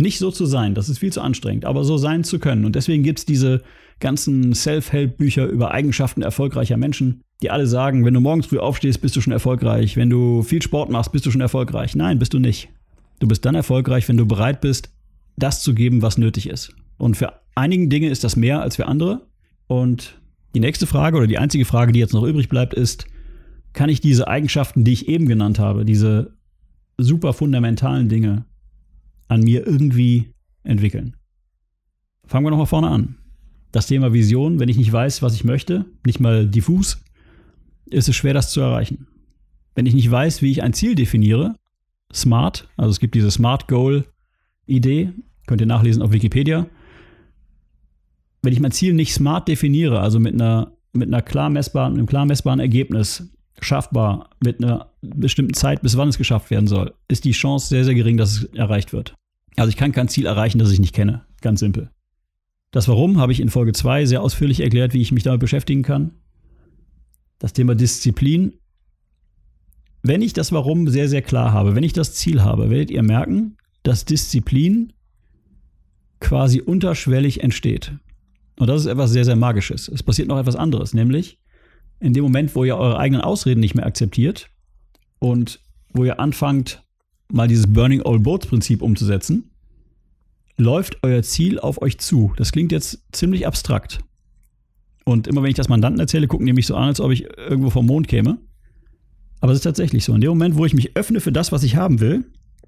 Nicht 0.00 0.20
so 0.20 0.30
zu 0.30 0.46
sein, 0.46 0.76
das 0.76 0.88
ist 0.88 1.00
viel 1.00 1.12
zu 1.12 1.20
anstrengend, 1.20 1.64
aber 1.64 1.82
so 1.82 1.98
sein 1.98 2.22
zu 2.22 2.38
können. 2.38 2.64
Und 2.64 2.76
deswegen 2.76 3.02
gibt 3.02 3.18
es 3.18 3.26
diese 3.26 3.62
ganzen 3.98 4.54
Self-Help-Bücher 4.54 5.46
über 5.46 5.72
Eigenschaften 5.72 6.22
erfolgreicher 6.22 6.76
Menschen, 6.76 7.22
die 7.42 7.50
alle 7.50 7.66
sagen, 7.66 8.04
wenn 8.04 8.14
du 8.14 8.20
morgens 8.20 8.46
früh 8.46 8.58
aufstehst, 8.58 9.00
bist 9.00 9.16
du 9.16 9.20
schon 9.20 9.32
erfolgreich. 9.32 9.96
Wenn 9.96 10.10
du 10.10 10.44
viel 10.44 10.62
Sport 10.62 10.90
machst, 10.90 11.10
bist 11.10 11.26
du 11.26 11.32
schon 11.32 11.40
erfolgreich. 11.40 11.96
Nein, 11.96 12.20
bist 12.20 12.32
du 12.32 12.38
nicht. 12.38 12.68
Du 13.18 13.26
bist 13.26 13.44
dann 13.44 13.56
erfolgreich, 13.56 14.08
wenn 14.08 14.16
du 14.16 14.26
bereit 14.26 14.60
bist, 14.60 14.92
das 15.36 15.60
zu 15.60 15.74
geben, 15.74 16.02
was 16.02 16.18
nötig 16.18 16.48
ist. 16.48 16.72
Und 16.98 17.16
für 17.16 17.32
einigen 17.56 17.90
Dinge 17.90 18.10
ist 18.10 18.22
das 18.22 18.36
mehr 18.36 18.62
als 18.62 18.76
für 18.76 18.86
andere. 18.86 19.26
Und 19.66 20.20
die 20.54 20.60
nächste 20.60 20.86
Frage 20.86 21.16
oder 21.16 21.26
die 21.26 21.38
einzige 21.38 21.64
Frage, 21.64 21.90
die 21.90 21.98
jetzt 21.98 22.14
noch 22.14 22.22
übrig 22.22 22.48
bleibt, 22.48 22.74
ist, 22.74 23.06
kann 23.72 23.90
ich 23.90 24.00
diese 24.00 24.28
Eigenschaften, 24.28 24.84
die 24.84 24.92
ich 24.92 25.08
eben 25.08 25.26
genannt 25.26 25.58
habe, 25.58 25.84
diese 25.84 26.36
super 26.96 27.32
fundamentalen 27.32 28.08
Dinge 28.08 28.44
an 29.28 29.42
mir 29.42 29.66
irgendwie 29.66 30.32
entwickeln? 30.64 31.16
Fangen 32.24 32.44
wir 32.46 32.50
nochmal 32.50 32.66
vorne 32.66 32.88
an. 32.88 33.16
Das 33.72 33.86
Thema 33.86 34.12
Vision, 34.12 34.58
wenn 34.58 34.68
ich 34.68 34.78
nicht 34.78 34.92
weiß, 34.92 35.22
was 35.22 35.34
ich 35.34 35.44
möchte, 35.44 35.84
nicht 36.04 36.20
mal 36.20 36.46
diffus, 36.46 37.02
ist 37.86 38.08
es 38.08 38.16
schwer, 38.16 38.34
das 38.34 38.50
zu 38.50 38.60
erreichen. 38.60 39.06
Wenn 39.74 39.86
ich 39.86 39.94
nicht 39.94 40.10
weiß, 40.10 40.42
wie 40.42 40.50
ich 40.50 40.62
ein 40.62 40.72
Ziel 40.72 40.94
definiere, 40.94 41.54
SMART, 42.12 42.68
also 42.76 42.90
es 42.90 43.00
gibt 43.00 43.14
diese 43.14 43.30
SMART 43.30 43.68
Goal 43.68 44.04
Idee, 44.66 45.12
könnt 45.46 45.60
ihr 45.60 45.66
nachlesen 45.66 46.02
auf 46.02 46.12
Wikipedia. 46.12 46.66
Wenn 48.42 48.52
ich 48.52 48.60
mein 48.60 48.70
Ziel 48.70 48.92
nicht 48.92 49.14
smart 49.14 49.48
definiere, 49.48 50.00
also 50.00 50.20
mit 50.20 50.34
einer, 50.34 50.72
mit 50.92 51.08
einer 51.08 51.22
klar 51.22 51.50
messbaren, 51.50 51.94
einem 51.94 52.06
klar 52.06 52.26
messbaren 52.26 52.60
Ergebnis, 52.60 53.30
schaffbar 53.60 54.30
mit 54.42 54.62
einer 54.62 54.92
bestimmten 55.00 55.54
Zeit, 55.54 55.82
bis 55.82 55.96
wann 55.96 56.08
es 56.08 56.18
geschafft 56.18 56.50
werden 56.50 56.66
soll, 56.66 56.94
ist 57.08 57.24
die 57.24 57.32
Chance 57.32 57.68
sehr, 57.68 57.84
sehr 57.84 57.94
gering, 57.94 58.16
dass 58.16 58.32
es 58.32 58.44
erreicht 58.54 58.92
wird. 58.92 59.14
Also 59.56 59.70
ich 59.70 59.76
kann 59.76 59.92
kein 59.92 60.08
Ziel 60.08 60.26
erreichen, 60.26 60.58
das 60.58 60.70
ich 60.70 60.80
nicht 60.80 60.94
kenne. 60.94 61.24
Ganz 61.40 61.60
simpel. 61.60 61.90
Das 62.70 62.86
Warum 62.88 63.18
habe 63.18 63.32
ich 63.32 63.40
in 63.40 63.48
Folge 63.48 63.72
2 63.72 64.06
sehr 64.06 64.22
ausführlich 64.22 64.60
erklärt, 64.60 64.92
wie 64.94 65.00
ich 65.00 65.12
mich 65.12 65.22
damit 65.22 65.40
beschäftigen 65.40 65.82
kann. 65.82 66.12
Das 67.38 67.52
Thema 67.52 67.74
Disziplin. 67.74 68.54
Wenn 70.02 70.22
ich 70.22 70.32
das 70.32 70.52
Warum 70.52 70.88
sehr, 70.88 71.08
sehr 71.08 71.22
klar 71.22 71.52
habe, 71.52 71.74
wenn 71.74 71.82
ich 71.82 71.92
das 71.92 72.14
Ziel 72.14 72.42
habe, 72.42 72.70
werdet 72.70 72.90
ihr 72.90 73.02
merken, 73.02 73.56
dass 73.82 74.04
Disziplin 74.04 74.92
quasi 76.20 76.60
unterschwellig 76.60 77.42
entsteht. 77.42 77.92
Und 78.58 78.66
das 78.68 78.82
ist 78.82 78.86
etwas 78.86 79.10
sehr, 79.10 79.24
sehr 79.24 79.36
Magisches. 79.36 79.88
Es 79.88 80.02
passiert 80.02 80.28
noch 80.28 80.38
etwas 80.38 80.56
anderes, 80.56 80.94
nämlich 80.94 81.38
in 82.00 82.12
dem 82.12 82.22
Moment, 82.22 82.54
wo 82.54 82.64
ihr 82.64 82.76
eure 82.76 82.98
eigenen 82.98 83.22
Ausreden 83.22 83.60
nicht 83.60 83.74
mehr 83.74 83.86
akzeptiert 83.86 84.50
und 85.18 85.60
wo 85.92 86.04
ihr 86.04 86.20
anfangt, 86.20 86.82
mal 87.30 87.48
dieses 87.48 87.72
Burning 87.72 88.02
All 88.02 88.18
Boats 88.18 88.46
Prinzip 88.46 88.82
umzusetzen, 88.82 89.50
läuft 90.56 90.98
euer 91.02 91.22
Ziel 91.22 91.58
auf 91.58 91.80
euch 91.82 91.98
zu. 91.98 92.32
Das 92.36 92.52
klingt 92.52 92.72
jetzt 92.72 93.02
ziemlich 93.12 93.46
abstrakt. 93.46 94.00
Und 95.04 95.26
immer 95.26 95.42
wenn 95.42 95.50
ich 95.50 95.56
das 95.56 95.68
Mandanten 95.68 96.00
erzähle, 96.00 96.26
gucken 96.26 96.46
die 96.46 96.52
mich 96.52 96.66
so 96.66 96.76
an, 96.76 96.88
als 96.88 97.00
ob 97.00 97.12
ich 97.12 97.24
irgendwo 97.38 97.70
vom 97.70 97.86
Mond 97.86 98.08
käme. 98.08 98.38
Aber 99.40 99.52
es 99.52 99.58
ist 99.58 99.64
tatsächlich 99.64 100.04
so. 100.04 100.14
In 100.14 100.20
dem 100.20 100.30
Moment, 100.30 100.56
wo 100.56 100.66
ich 100.66 100.74
mich 100.74 100.96
öffne 100.96 101.20
für 101.20 101.32
das, 101.32 101.52
was 101.52 101.62
ich 101.62 101.76
haben 101.76 102.00
will, 102.00 102.24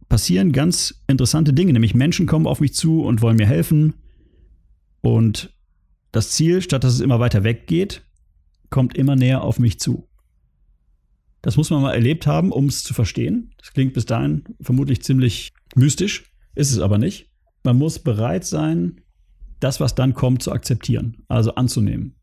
passieren 0.08 0.52
ganz 0.52 1.02
interessante 1.06 1.52
Dinge, 1.52 1.72
nämlich 1.72 1.94
Menschen 1.94 2.26
kommen 2.26 2.46
auf 2.46 2.60
mich 2.60 2.74
zu 2.74 3.02
und 3.02 3.22
wollen 3.22 3.36
mir 3.36 3.46
helfen. 3.46 3.94
Und 5.02 5.54
das 6.12 6.30
Ziel, 6.30 6.62
statt 6.62 6.84
dass 6.84 6.94
es 6.94 7.00
immer 7.00 7.20
weiter 7.20 7.44
weggeht, 7.44 8.02
kommt 8.70 8.96
immer 8.96 9.16
näher 9.16 9.42
auf 9.42 9.58
mich 9.58 9.78
zu. 9.78 10.08
Das 11.42 11.56
muss 11.56 11.70
man 11.70 11.82
mal 11.82 11.94
erlebt 11.94 12.26
haben, 12.26 12.52
um 12.52 12.66
es 12.66 12.82
zu 12.82 12.94
verstehen. 12.94 13.52
Das 13.58 13.72
klingt 13.72 13.94
bis 13.94 14.06
dahin 14.06 14.44
vermutlich 14.60 15.02
ziemlich 15.02 15.52
mystisch, 15.74 16.32
ist 16.54 16.70
es 16.70 16.78
aber 16.80 16.98
nicht. 16.98 17.30
Man 17.64 17.78
muss 17.78 17.98
bereit 17.98 18.44
sein, 18.44 19.00
das, 19.58 19.80
was 19.80 19.94
dann 19.94 20.14
kommt, 20.14 20.42
zu 20.42 20.52
akzeptieren, 20.52 21.22
also 21.28 21.54
anzunehmen. 21.54 22.14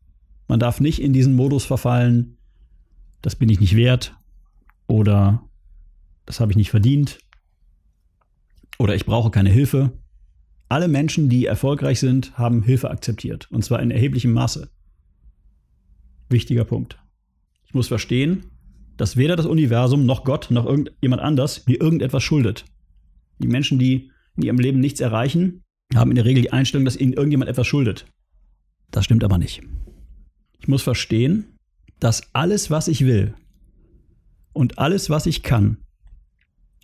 Man 0.48 0.60
darf 0.60 0.80
nicht 0.80 1.00
in 1.00 1.12
diesen 1.12 1.34
Modus 1.34 1.64
verfallen, 1.64 2.38
das 3.22 3.36
bin 3.36 3.48
ich 3.48 3.60
nicht 3.60 3.76
wert 3.76 4.16
oder 4.86 5.42
das 6.26 6.40
habe 6.40 6.52
ich 6.52 6.56
nicht 6.56 6.70
verdient 6.70 7.18
oder 8.78 8.94
ich 8.94 9.06
brauche 9.06 9.30
keine 9.30 9.50
Hilfe. 9.50 9.92
Alle 10.68 10.88
Menschen, 10.88 11.28
die 11.28 11.46
erfolgreich 11.46 12.00
sind, 12.00 12.36
haben 12.38 12.62
Hilfe 12.62 12.90
akzeptiert 12.90 13.48
und 13.50 13.64
zwar 13.64 13.80
in 13.80 13.90
erheblichem 13.90 14.32
Maße. 14.32 14.70
Wichtiger 16.28 16.64
Punkt. 16.64 16.98
Ich 17.64 17.74
muss 17.74 17.88
verstehen, 17.88 18.44
dass 18.96 19.16
weder 19.16 19.36
das 19.36 19.46
Universum 19.46 20.06
noch 20.06 20.24
Gott 20.24 20.50
noch 20.50 20.66
irgendjemand 20.66 21.22
anders 21.22 21.66
mir 21.66 21.80
irgendetwas 21.80 22.22
schuldet. 22.22 22.64
Die 23.38 23.48
Menschen, 23.48 23.78
die 23.78 24.10
in 24.36 24.42
ihrem 24.42 24.58
Leben 24.58 24.80
nichts 24.80 25.00
erreichen, 25.00 25.62
haben 25.94 26.10
in 26.10 26.16
der 26.16 26.24
Regel 26.24 26.42
die 26.42 26.52
Einstellung, 26.52 26.84
dass 26.84 26.96
ihnen 26.96 27.12
irgendjemand 27.12 27.50
etwas 27.50 27.66
schuldet. 27.66 28.06
Das 28.90 29.04
stimmt 29.04 29.24
aber 29.24 29.38
nicht. 29.38 29.62
Ich 30.60 30.68
muss 30.68 30.82
verstehen, 30.82 31.56
dass 32.00 32.34
alles, 32.34 32.70
was 32.70 32.88
ich 32.88 33.04
will 33.04 33.34
und 34.52 34.78
alles, 34.78 35.10
was 35.10 35.26
ich 35.26 35.42
kann, 35.42 35.78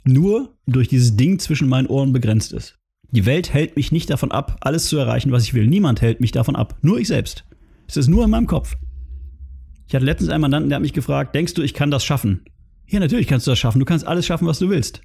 nur 0.04 0.56
durch 0.66 0.88
dieses 0.88 1.16
Ding 1.16 1.38
zwischen 1.38 1.68
meinen 1.68 1.86
Ohren 1.86 2.12
begrenzt 2.12 2.52
ist. 2.52 2.78
Die 3.10 3.26
Welt 3.26 3.52
hält 3.52 3.76
mich 3.76 3.92
nicht 3.92 4.10
davon 4.10 4.32
ab, 4.32 4.58
alles 4.60 4.88
zu 4.88 4.96
erreichen, 4.96 5.32
was 5.32 5.44
ich 5.44 5.54
will. 5.54 5.66
Niemand 5.66 6.02
hält 6.02 6.20
mich 6.20 6.32
davon 6.32 6.56
ab. 6.56 6.76
Nur 6.82 6.98
ich 6.98 7.08
selbst. 7.08 7.44
Es 7.86 7.96
ist 7.96 8.08
nur 8.08 8.24
in 8.24 8.30
meinem 8.30 8.46
Kopf. 8.46 8.76
Ich 9.86 9.94
hatte 9.94 10.04
letztens 10.04 10.30
einen 10.30 10.40
Mandanten, 10.40 10.70
der 10.70 10.76
hat 10.76 10.82
mich 10.82 10.92
gefragt, 10.92 11.34
denkst 11.34 11.54
du, 11.54 11.62
ich 11.62 11.74
kann 11.74 11.90
das 11.90 12.04
schaffen? 12.04 12.44
Ja, 12.86 13.00
natürlich 13.00 13.26
kannst 13.26 13.46
du 13.46 13.50
das 13.50 13.58
schaffen. 13.58 13.78
Du 13.78 13.84
kannst 13.84 14.06
alles 14.06 14.26
schaffen, 14.26 14.46
was 14.46 14.58
du 14.58 14.68
willst. 14.68 15.00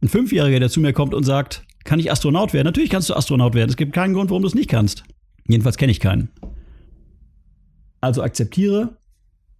Ein 0.00 0.08
Fünfjähriger, 0.08 0.60
der 0.60 0.70
zu 0.70 0.80
mir 0.80 0.92
kommt 0.92 1.14
und 1.14 1.24
sagt, 1.24 1.64
kann 1.84 1.98
ich 1.98 2.10
Astronaut 2.10 2.52
werden? 2.52 2.66
Natürlich 2.66 2.90
kannst 2.90 3.08
du 3.10 3.14
Astronaut 3.14 3.54
werden. 3.54 3.70
Es 3.70 3.76
gibt 3.76 3.92
keinen 3.92 4.14
Grund, 4.14 4.30
warum 4.30 4.42
du 4.42 4.48
es 4.48 4.54
nicht 4.54 4.70
kannst. 4.70 5.04
Jedenfalls 5.46 5.76
kenne 5.76 5.92
ich 5.92 6.00
keinen. 6.00 6.30
Also 8.00 8.22
akzeptiere, 8.22 8.96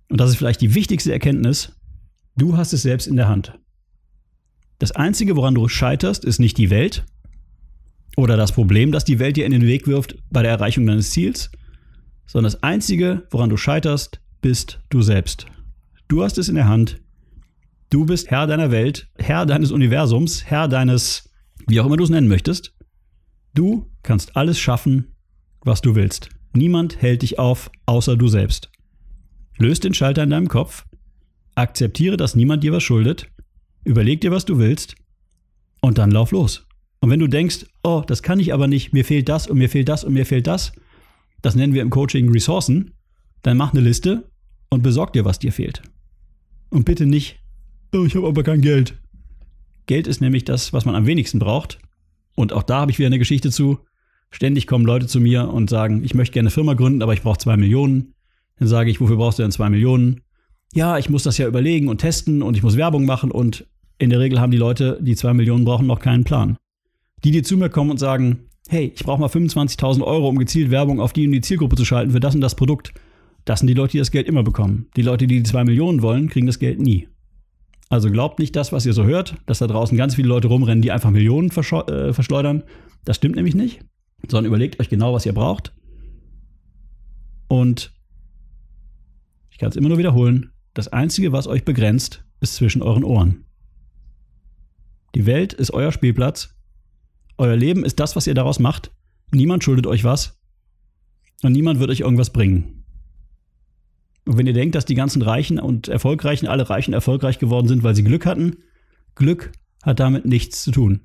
und 0.08 0.20
das 0.20 0.30
ist 0.30 0.36
vielleicht 0.36 0.60
die 0.60 0.74
wichtigste 0.74 1.12
Erkenntnis, 1.12 1.72
du 2.36 2.56
hast 2.56 2.72
es 2.72 2.82
selbst 2.82 3.06
in 3.06 3.16
der 3.16 3.28
Hand. 3.28 3.58
Das 4.78 4.92
Einzige, 4.92 5.36
woran 5.36 5.54
du 5.54 5.68
scheiterst, 5.68 6.24
ist 6.24 6.40
nicht 6.40 6.58
die 6.58 6.70
Welt 6.70 7.04
oder 8.16 8.36
das 8.36 8.52
Problem, 8.52 8.92
das 8.92 9.04
die 9.04 9.18
Welt 9.18 9.36
dir 9.36 9.46
in 9.46 9.52
den 9.52 9.66
Weg 9.66 9.86
wirft 9.86 10.16
bei 10.30 10.42
der 10.42 10.50
Erreichung 10.50 10.86
deines 10.86 11.10
Ziels, 11.10 11.50
sondern 12.26 12.52
das 12.52 12.62
Einzige, 12.62 13.26
woran 13.30 13.48
du 13.48 13.56
scheiterst, 13.56 14.20
bist 14.42 14.80
du 14.90 15.00
selbst. 15.00 15.46
Du 16.08 16.22
hast 16.22 16.36
es 16.36 16.50
in 16.50 16.56
der 16.56 16.68
Hand. 16.68 17.00
Du 17.88 18.04
bist 18.04 18.30
Herr 18.30 18.46
deiner 18.46 18.70
Welt, 18.70 19.08
Herr 19.18 19.46
deines 19.46 19.70
Universums, 19.70 20.44
Herr 20.44 20.68
deines, 20.68 21.30
wie 21.66 21.80
auch 21.80 21.86
immer 21.86 21.96
du 21.96 22.04
es 22.04 22.10
nennen 22.10 22.28
möchtest. 22.28 22.74
Du 23.54 23.90
kannst 24.02 24.36
alles 24.36 24.58
schaffen, 24.58 25.14
was 25.62 25.80
du 25.80 25.94
willst. 25.94 26.28
Niemand 26.54 27.00
hält 27.00 27.22
dich 27.22 27.38
auf, 27.38 27.70
außer 27.86 28.16
du 28.16 28.28
selbst. 28.28 28.70
Löst 29.58 29.84
den 29.84 29.94
Schalter 29.94 30.24
in 30.24 30.30
deinem 30.30 30.48
Kopf, 30.48 30.86
akzeptiere, 31.54 32.16
dass 32.16 32.34
niemand 32.34 32.64
dir 32.64 32.72
was 32.72 32.82
schuldet, 32.82 33.30
überleg 33.84 34.20
dir, 34.20 34.32
was 34.32 34.44
du 34.44 34.58
willst 34.58 34.96
und 35.80 35.98
dann 35.98 36.10
lauf 36.10 36.32
los. 36.32 36.66
Und 37.00 37.10
wenn 37.10 37.20
du 37.20 37.28
denkst, 37.28 37.66
oh, 37.82 38.02
das 38.06 38.22
kann 38.22 38.40
ich 38.40 38.52
aber 38.52 38.66
nicht, 38.66 38.92
mir 38.92 39.04
fehlt 39.04 39.28
das 39.28 39.46
und 39.46 39.58
mir 39.58 39.68
fehlt 39.68 39.88
das 39.88 40.02
und 40.02 40.14
mir 40.14 40.26
fehlt 40.26 40.46
das, 40.46 40.72
das 41.42 41.54
nennen 41.54 41.74
wir 41.74 41.82
im 41.82 41.90
Coaching 41.90 42.30
Ressourcen, 42.30 42.94
dann 43.42 43.56
mach 43.56 43.72
eine 43.72 43.82
Liste 43.82 44.31
und 44.72 44.82
besorg 44.82 45.12
dir, 45.12 45.26
was 45.26 45.38
dir 45.38 45.52
fehlt. 45.52 45.82
Und 46.70 46.86
bitte 46.86 47.04
nicht, 47.04 47.38
oh, 47.94 48.04
ich 48.04 48.16
habe 48.16 48.26
aber 48.26 48.42
kein 48.42 48.62
Geld. 48.62 48.98
Geld 49.86 50.06
ist 50.06 50.22
nämlich 50.22 50.44
das, 50.44 50.72
was 50.72 50.86
man 50.86 50.94
am 50.94 51.04
wenigsten 51.04 51.38
braucht. 51.38 51.78
Und 52.34 52.54
auch 52.54 52.62
da 52.62 52.80
habe 52.80 52.90
ich 52.90 52.98
wieder 52.98 53.08
eine 53.08 53.18
Geschichte 53.18 53.50
zu. 53.50 53.80
Ständig 54.30 54.66
kommen 54.66 54.86
Leute 54.86 55.06
zu 55.06 55.20
mir 55.20 55.50
und 55.50 55.68
sagen, 55.68 56.02
ich 56.02 56.14
möchte 56.14 56.32
gerne 56.32 56.46
eine 56.46 56.54
Firma 56.54 56.72
gründen, 56.72 57.02
aber 57.02 57.12
ich 57.12 57.20
brauche 57.20 57.36
zwei 57.36 57.58
Millionen. 57.58 58.14
Dann 58.58 58.66
sage 58.66 58.90
ich, 58.90 58.98
wofür 58.98 59.16
brauchst 59.16 59.38
du 59.38 59.42
denn 59.42 59.52
zwei 59.52 59.68
Millionen? 59.68 60.22
Ja, 60.72 60.96
ich 60.96 61.10
muss 61.10 61.24
das 61.24 61.36
ja 61.36 61.46
überlegen 61.46 61.88
und 61.88 61.98
testen 61.98 62.40
und 62.42 62.56
ich 62.56 62.62
muss 62.62 62.78
Werbung 62.78 63.04
machen 63.04 63.30
und 63.30 63.66
in 63.98 64.08
der 64.08 64.20
Regel 64.20 64.40
haben 64.40 64.52
die 64.52 64.58
Leute, 64.58 64.98
die 65.02 65.16
zwei 65.16 65.34
Millionen 65.34 65.66
brauchen, 65.66 65.86
noch 65.86 66.00
keinen 66.00 66.24
Plan. 66.24 66.56
Die, 67.24 67.30
die 67.30 67.42
zu 67.42 67.58
mir 67.58 67.68
kommen 67.68 67.90
und 67.90 67.98
sagen, 67.98 68.48
hey, 68.68 68.90
ich 68.94 69.04
brauche 69.04 69.20
mal 69.20 69.28
25.000 69.28 70.02
Euro, 70.02 70.28
um 70.28 70.38
gezielt 70.38 70.70
Werbung 70.70 70.98
auf 70.98 71.12
die 71.12 71.26
und 71.26 71.32
die 71.32 71.42
Zielgruppe 71.42 71.76
zu 71.76 71.84
schalten 71.84 72.12
für 72.12 72.20
das 72.20 72.34
und 72.34 72.40
das 72.40 72.54
Produkt. 72.54 72.94
Das 73.44 73.60
sind 73.60 73.68
die 73.68 73.74
Leute, 73.74 73.92
die 73.92 73.98
das 73.98 74.10
Geld 74.10 74.28
immer 74.28 74.42
bekommen. 74.42 74.88
Die 74.96 75.02
Leute, 75.02 75.26
die 75.26 75.38
die 75.38 75.42
zwei 75.42 75.64
Millionen 75.64 76.02
wollen, 76.02 76.28
kriegen 76.28 76.46
das 76.46 76.58
Geld 76.58 76.80
nie. 76.80 77.08
Also 77.88 78.10
glaubt 78.10 78.38
nicht 78.38 78.56
das, 78.56 78.72
was 78.72 78.86
ihr 78.86 78.92
so 78.92 79.04
hört, 79.04 79.36
dass 79.46 79.58
da 79.58 79.66
draußen 79.66 79.98
ganz 79.98 80.14
viele 80.14 80.28
Leute 80.28 80.48
rumrennen, 80.48 80.82
die 80.82 80.92
einfach 80.92 81.10
Millionen 81.10 81.50
äh, 81.50 82.12
verschleudern. 82.12 82.62
Das 83.04 83.16
stimmt 83.16 83.36
nämlich 83.36 83.54
nicht 83.54 83.80
sondern 84.28 84.46
überlegt 84.46 84.80
euch 84.80 84.88
genau, 84.88 85.12
was 85.12 85.26
ihr 85.26 85.34
braucht. 85.34 85.72
Und 87.48 87.92
ich 89.50 89.58
kann 89.58 89.70
es 89.70 89.76
immer 89.76 89.88
nur 89.88 89.98
wiederholen, 89.98 90.52
das 90.74 90.88
Einzige, 90.88 91.32
was 91.32 91.46
euch 91.46 91.64
begrenzt, 91.64 92.24
ist 92.40 92.54
zwischen 92.54 92.82
euren 92.82 93.04
Ohren. 93.04 93.44
Die 95.14 95.26
Welt 95.26 95.52
ist 95.52 95.72
euer 95.72 95.92
Spielplatz. 95.92 96.56
Euer 97.36 97.56
Leben 97.56 97.84
ist 97.84 98.00
das, 98.00 98.16
was 98.16 98.26
ihr 98.26 98.34
daraus 98.34 98.58
macht. 98.58 98.90
Niemand 99.30 99.62
schuldet 99.62 99.86
euch 99.86 100.04
was. 100.04 100.40
Und 101.42 101.52
niemand 101.52 101.80
wird 101.80 101.90
euch 101.90 102.00
irgendwas 102.00 102.30
bringen. 102.30 102.81
Und 104.24 104.38
wenn 104.38 104.46
ihr 104.46 104.52
denkt, 104.52 104.74
dass 104.74 104.84
die 104.84 104.94
ganzen 104.94 105.22
Reichen 105.22 105.58
und 105.58 105.88
Erfolgreichen, 105.88 106.46
alle 106.46 106.70
Reichen 106.70 106.94
erfolgreich 106.94 107.38
geworden 107.38 107.68
sind, 107.68 107.82
weil 107.82 107.94
sie 107.94 108.04
Glück 108.04 108.26
hatten, 108.26 108.58
Glück 109.14 109.52
hat 109.82 110.00
damit 110.00 110.24
nichts 110.24 110.62
zu 110.62 110.70
tun. 110.70 111.00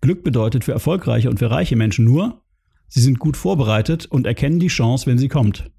Glück 0.00 0.24
bedeutet 0.24 0.64
für 0.64 0.72
erfolgreiche 0.72 1.30
und 1.30 1.38
für 1.38 1.50
reiche 1.50 1.76
Menschen 1.76 2.04
nur, 2.04 2.42
sie 2.88 3.00
sind 3.00 3.18
gut 3.18 3.36
vorbereitet 3.36 4.06
und 4.06 4.26
erkennen 4.26 4.60
die 4.60 4.68
Chance, 4.68 5.06
wenn 5.06 5.18
sie 5.18 5.28
kommt. 5.28 5.70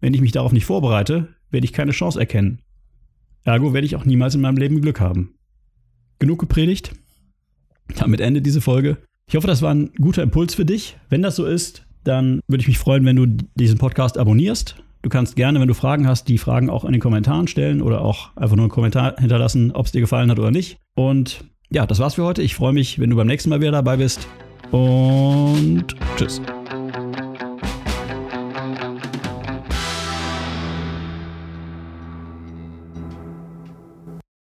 Wenn 0.00 0.14
ich 0.14 0.20
mich 0.20 0.32
darauf 0.32 0.52
nicht 0.52 0.66
vorbereite, 0.66 1.28
werde 1.50 1.64
ich 1.64 1.72
keine 1.72 1.92
Chance 1.92 2.18
erkennen. 2.18 2.60
Ergo 3.44 3.72
werde 3.72 3.86
ich 3.86 3.96
auch 3.96 4.04
niemals 4.04 4.34
in 4.34 4.40
meinem 4.40 4.56
Leben 4.56 4.80
Glück 4.80 5.00
haben. 5.00 5.38
Genug 6.18 6.40
gepredigt. 6.40 6.92
Damit 7.96 8.20
endet 8.20 8.44
diese 8.44 8.60
Folge. 8.60 8.98
Ich 9.28 9.36
hoffe, 9.36 9.46
das 9.46 9.62
war 9.62 9.72
ein 9.72 9.92
guter 9.94 10.22
Impuls 10.22 10.54
für 10.54 10.64
dich. 10.64 10.96
Wenn 11.08 11.22
das 11.22 11.36
so 11.36 11.46
ist, 11.46 11.86
dann 12.04 12.40
würde 12.48 12.62
ich 12.62 12.68
mich 12.68 12.78
freuen, 12.78 13.04
wenn 13.04 13.16
du 13.16 13.26
diesen 13.54 13.78
Podcast 13.78 14.18
abonnierst. 14.18 14.76
Du 15.06 15.10
kannst 15.10 15.36
gerne, 15.36 15.60
wenn 15.60 15.68
du 15.68 15.74
Fragen 15.74 16.08
hast, 16.08 16.26
die 16.26 16.36
Fragen 16.36 16.68
auch 16.68 16.84
in 16.84 16.90
den 16.90 17.00
Kommentaren 17.00 17.46
stellen 17.46 17.80
oder 17.80 18.00
auch 18.00 18.30
einfach 18.34 18.56
nur 18.56 18.64
einen 18.64 18.72
Kommentar 18.72 19.14
hinterlassen, 19.16 19.70
ob 19.70 19.86
es 19.86 19.92
dir 19.92 20.00
gefallen 20.00 20.32
hat 20.32 20.40
oder 20.40 20.50
nicht. 20.50 20.78
Und 20.96 21.44
ja, 21.70 21.86
das 21.86 22.00
war's 22.00 22.16
für 22.16 22.24
heute. 22.24 22.42
Ich 22.42 22.56
freue 22.56 22.72
mich, 22.72 22.98
wenn 22.98 23.10
du 23.10 23.14
beim 23.14 23.28
nächsten 23.28 23.50
Mal 23.50 23.60
wieder 23.60 23.70
dabei 23.70 23.98
bist. 23.98 24.26
Und 24.72 25.94
tschüss. 26.16 26.42